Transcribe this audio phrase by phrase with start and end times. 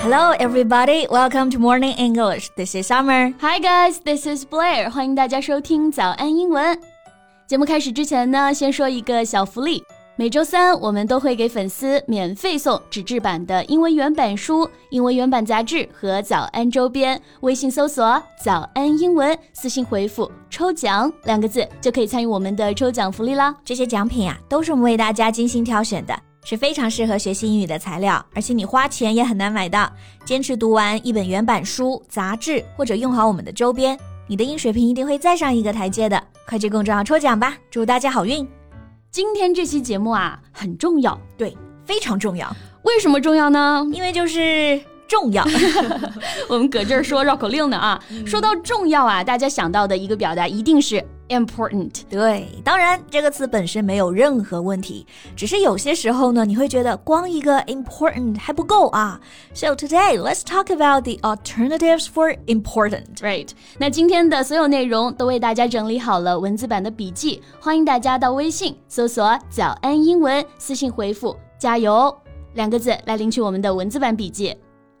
[0.00, 1.06] Hello, everybody.
[1.10, 2.50] Welcome to Morning English.
[2.56, 3.34] This is Summer.
[3.40, 3.98] Hi, guys.
[3.98, 4.88] This is Blair.
[4.88, 6.80] 欢迎大家收听早安英文。
[7.46, 9.82] 节目开始之前呢，先说一个小福利。
[10.16, 17.20] 每周三我们都会给粉丝免费送纸质版的英文原版书、英文原版杂志和早安周边。
[17.40, 23.54] 微信搜索“早安英文”，私信回复“抽奖”两个字，就可以参与我们的抽奖福利啦。
[23.64, 26.16] 这些奖品啊，都是我们为大家精心挑选的。
[26.48, 29.92] 是非常适合学习英语的材料，而且你花钱也很难买到。
[30.24, 36.24] 坚持读完一本原版书、杂志，或者用好我们的周边，你的英语水平一定会再上一个台阶的。
[36.46, 38.48] 快去公众号抽奖吧，祝大家好运！
[39.10, 42.50] 今天这期节目啊，很重要，对，非常重要。
[42.82, 43.86] 为什么重要呢？
[43.92, 45.44] 因为就是重要。
[46.48, 51.04] 我们搁这儿说绕口令呢啊，说到重要啊，大家想到的一个表达一定是。
[51.29, 55.05] important，对，当然这个词本身没有任何问题，
[55.35, 59.19] 只是有些时候呢，你会觉得光一个 important 还不够啊。
[59.53, 63.15] So today let's talk about the alternatives for important.
[63.21, 63.49] Right？
[63.77, 72.15] 那今天的所有内容都为大家整理好了文字版的笔记，欢迎大家到微信搜索“早安英文”，私信回复“加油”
[72.53, 74.55] 两个字来领取我们的文字版笔记。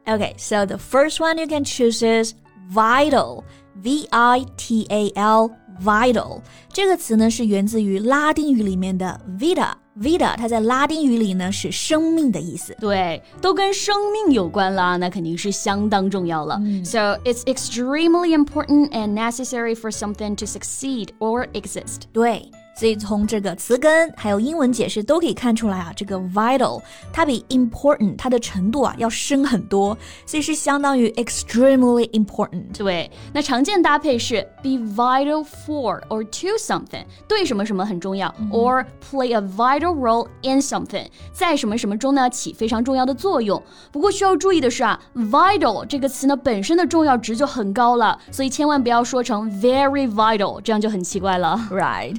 [0.05, 2.33] Okay, so the first one you can choose is
[2.73, 3.43] vital.
[3.75, 5.49] V I T A L
[5.83, 6.39] vital
[6.71, 16.59] 这个词呢是源自于拉丁语里面的 vita。vita 它在拉丁语里呢是生命的意思，对，都跟生命有关啦，那肯定是相当重要了。
[16.63, 22.05] 嗯、so it's extremely important and necessary for something to succeed or exist。
[22.11, 22.49] 对。
[22.77, 26.81] 所以从这个词根还有英文解释都可以看出来啊，这个 vital
[27.11, 29.95] 它比 important 它的程度啊要深很多，
[30.25, 32.75] 所以是相当于 extremely important。
[32.75, 43.61] 对，那常见搭配是 be vital for or to something，对什么什么很重要、嗯、，or play a vital role in something，在什么什么中呢起非常重要的作用。
[43.91, 51.55] 不过需要注意的是啊，vital 这个词呢本身的重要值就很高了，所以千万不要说成 very vital，这样就很奇怪了。
[51.69, 52.17] Right.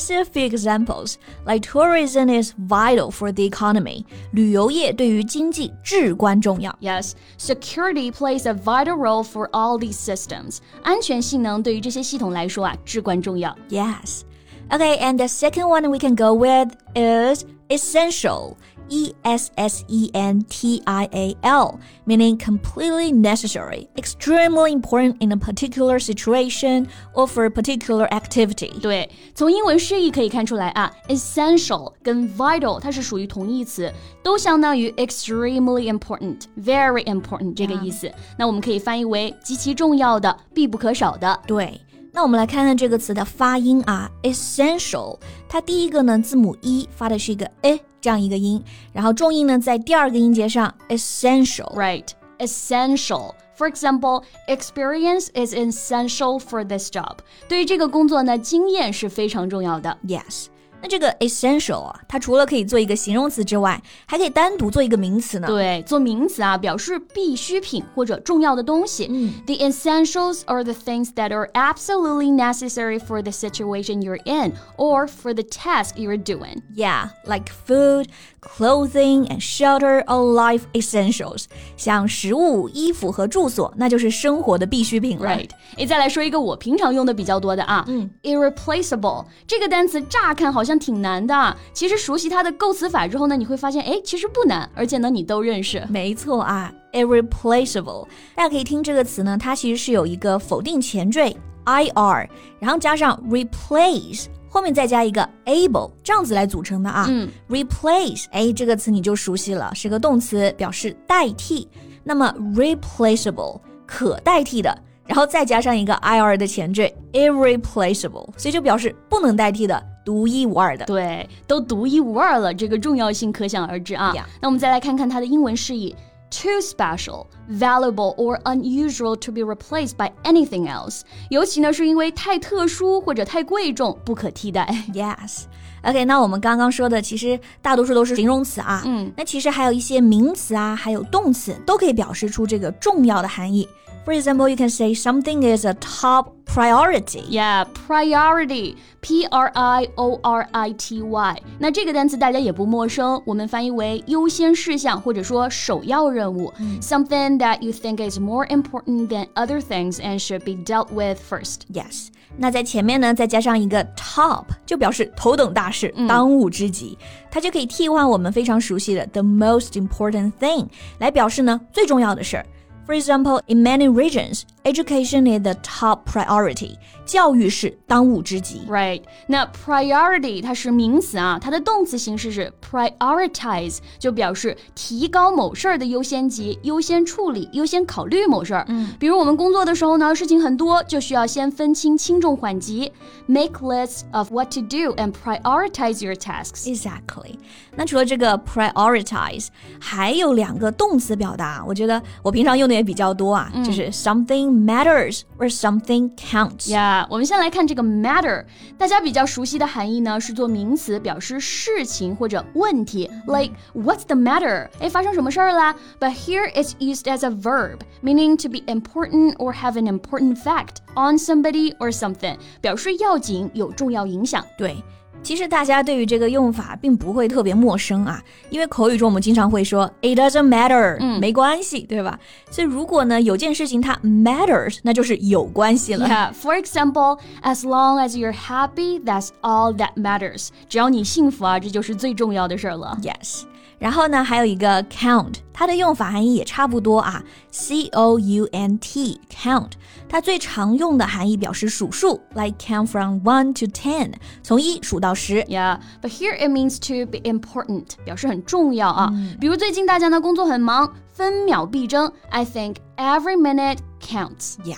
[0.00, 1.18] Let's see a few examples.
[1.44, 4.04] Like tourism is vital for the economy.
[4.32, 6.76] 旅游业对于经济至关重要。
[6.80, 10.58] Yes, security plays a vital role for all these systems.
[10.82, 13.56] 安全性能对于这些系统来说啊至关重要。
[13.68, 14.22] Yes.
[14.70, 18.56] Okay, and the second one we can go with is essential.
[18.90, 25.32] E S S E N T I A L, meaning completely necessary, extremely important in
[25.32, 28.72] a particular situation or for a particular activity.
[28.80, 38.08] 对，从英文释义可以看出来啊，essential 跟 vital 它是属于同义词，都相当于 extremely important, very important 这个意思。
[38.38, 41.40] 那我们可以翻译为极其重要的、必不可少的。
[41.46, 41.80] 对。
[42.12, 51.73] 那我们来看看这个词的发音啊，essential，它第一个呢字母 e 发的是一个 e 这样一个音，然后重音呢在第二个音节上，essential。
[51.75, 52.07] Right,
[52.39, 53.35] essential.
[53.55, 57.17] For example, experience is essential for this job.
[57.47, 59.95] 对于这个工作呢，经验是非常重要的。
[60.07, 60.47] Yes.
[60.82, 65.48] 那这个 essential 啊，它除了可以做一个形容词之外，还可以单独做一个名词呢。
[65.48, 69.08] 对，做名词啊，表示必需品或者重要的东西。
[69.10, 75.32] 嗯，The essentials are the things that are absolutely necessary for the situation you're in or for
[75.32, 76.58] the task you're doing.
[76.74, 78.08] Yeah, like food,
[78.42, 81.46] clothing and shelter are life essentials.
[81.78, 85.26] 像食物、衣服和住所，那就是生活的必需品了。
[85.30, 85.48] Right.
[85.78, 95.85] 诶，再来说一个我平常用的比较多的啊，嗯，irreplaceable 这个单词乍看好像 挺难的，其实熟悉它的构词法之后呢，你会发现，哎，其实不难，而且呢，你都认识。
[95.89, 102.27] 没错啊，irreplaceable，大家可以听这个词呢，它其实是有一个否定前缀 ir，
[102.59, 104.25] 然后加上 replace。
[104.53, 107.05] 后面再加一个 able，这样子来组成的啊。
[107.07, 111.69] 嗯，replace，哎，这个词你就熟悉了，是个动词，表示代替。
[112.03, 120.85] 那么 replaceable，可代替的，然后再加上一个 ir 的前缀 irreplaceable，所以就表示不能代替的，独一无二的。
[120.85, 124.13] 对，都独一无二了，这个重要性可想而知啊。
[124.41, 125.95] 那我们再来看看它的英文释义。
[126.31, 131.01] too special, valuable, or unusual to be replaced by anything else。
[131.29, 134.65] 尤其呢是因为太特殊或者太贵重，不可替代。
[134.93, 135.43] Yes.
[135.83, 143.67] OK，那我们刚刚说的其实大多数都是形容词啊，嗯，那其实还有一些名词啊，还有动词都可以表示出这个重要的含义。
[144.04, 147.24] For example, you can say something is a top priority.
[147.28, 151.42] Yeah, priority, P R I O R I T Y。
[151.58, 156.52] 那这个单词大家也不陌生，我们翻译为优先事项或者说首要任务。
[156.80, 161.62] Something that you think is more important than other things and should be dealt with first.
[161.72, 166.96] Yes，那在前面呢再加上一个 top，就表示头等大事、当务之急，
[167.28, 170.68] 它就可以替换我们非常熟悉的 the most important thing
[170.98, 172.46] 来表示呢最重要的事儿。
[172.90, 176.76] For example, in many regions, education is the top priority.
[177.04, 178.62] 教育是当务之急。
[178.68, 188.64] Right，那 priority 它是名词啊，它的动词形式是 prioritize，就表示提高某事儿的优先级、优先处理、优先考虑某事儿。
[188.68, 192.92] 嗯，比如我们工作的时候呢，事情很多，就需要先分清轻重缓急，
[193.26, 196.66] make lists of what to do and prioritize your tasks。
[196.66, 197.34] Exactly。
[197.74, 199.48] 那除了这个 prioritize，
[199.80, 206.70] 还有两个动词表达，我觉得我平常用的 也比较多啊，就是 something matters or something counts。
[206.70, 208.44] 呀我们先来看这个 matter，
[208.78, 214.68] 大家比较熟悉的含义呢是做名词，表示事情或者问题，like what's the matter？
[214.80, 215.74] 哎，发生什么事儿啦？
[215.98, 220.76] But here it's used as a verb, meaning to be important or have an important fact
[220.94, 224.44] on somebody or something，表示要紧、有重要影响。
[224.56, 224.76] 对，
[225.23, 232.19] 其实大家对于这个用法并不会特别陌生啊，因为口语中我们经常会说 it doesn't matter，嗯、没关系，对吧？
[232.49, 236.07] 所以如果呢有件事情它 matters，那就是有关系了。
[236.07, 240.49] Yeah, for example, as long as you're happy, that's all that matters.
[240.67, 242.97] 只要你幸福啊，这就是最重要的事儿了。
[243.01, 243.43] Yes，
[243.80, 249.72] 然后呢，还有一个 count，它的用法含义也差不多啊，c o u n t count，
[250.08, 255.42] 它最常用的含义表示数数，like count from one to ten，从一数到十。
[255.44, 259.12] Yeah, but here it means to be important，表示很重要啊。
[259.40, 262.10] 比如最近大家呢工作很忙，分秒必争。
[262.30, 264.56] I think every minute counts.
[264.68, 264.76] 呀。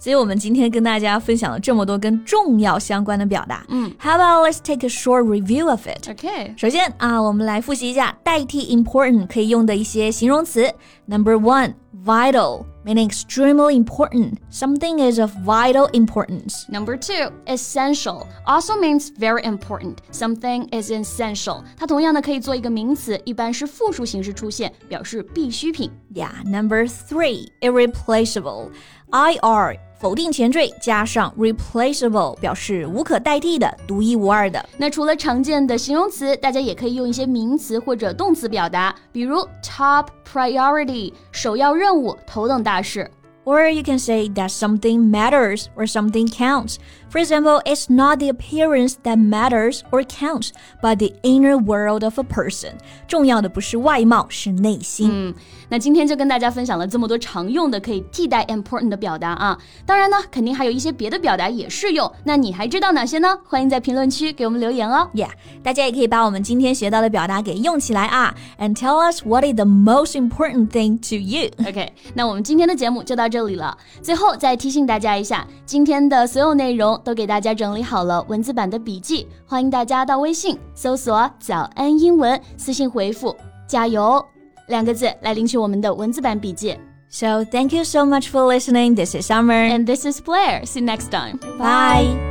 [0.00, 3.64] 所以我们今天跟大家分享了这么多跟重要相关的表达。
[3.68, 6.06] 嗯，How about let's take a short review of it？
[6.08, 6.52] Okay.
[6.56, 10.70] 首先啊，我们来复习一下代替 important 可以用的一些形容词。
[11.06, 11.74] Number one,
[12.04, 14.34] vital, meaning extremely important.
[14.52, 16.70] Something is of vital importance.
[16.70, 19.96] Number two, essential also means very important.
[20.12, 21.62] Something is essential.
[21.76, 25.90] 它同样呢可以做一个名词，一般是复数形式出现，表示必需品。
[26.14, 28.68] Yeah, number three, irreplaceable.
[29.12, 34.65] IR 否定前缀加上 replaceable 表示无可代替的、独一无二的。
[34.77, 43.09] 那除了常见的形容词，大家也可以用一些名词或者动词表达，比如 top priority 首要任务、头等大事。
[43.44, 46.78] Or you can say that something matters or something counts.
[47.08, 50.50] For example, it's not the appearance that matters or counts,
[50.82, 52.72] but the inner world of a person.
[53.06, 55.08] 重要的不是外貌，是内心。
[55.12, 55.34] 嗯，
[55.68, 59.56] 那今天就跟大家分享了这么多常用的可以替代 important 的表达啊。
[59.86, 62.12] 当然呢，肯定还有一些别的表达也适用。
[62.24, 63.38] 那你还知道哪些呢？
[63.44, 65.08] 欢迎在评论区给我们留言哦。
[65.14, 65.30] Yeah，
[65.62, 71.48] 大家也可以把我们今天学到的表达给用起来啊，and tell us what is the most important thing to you.
[71.64, 73.75] OK，那我们今天的节目就到 这里了。
[74.03, 83.33] 最后再提醒大家一下，今天的所有内容都给大家整理好了文字版的笔记，欢迎大家到微信搜索“早安英文”，私信回复
[83.65, 84.23] “加油”
[84.67, 86.77] 两个字来领取我们的文字版笔记。
[87.09, 88.95] So thank you so much for listening.
[88.95, 89.69] This is Summer.
[89.69, 90.65] And this is Blair.
[90.65, 91.39] See you next time.
[91.57, 92.30] Bye.